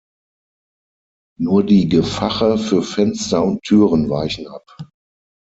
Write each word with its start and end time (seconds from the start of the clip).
Nur 1.37 1.63
die 1.63 1.87
Gefache 1.87 2.57
für 2.57 2.81
Fenster 2.81 3.43
und 3.45 3.61
Türen 3.61 4.09
weichen 4.09 4.47
ab. 4.47 4.65